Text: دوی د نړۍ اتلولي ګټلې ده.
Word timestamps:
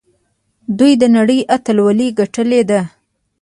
دوی 0.77 0.93
د 1.01 1.03
نړۍ 1.17 1.39
اتلولي 1.55 2.07
ګټلې 2.19 2.61
ده. 2.69 2.81